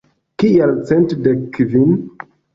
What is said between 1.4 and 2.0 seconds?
kvin?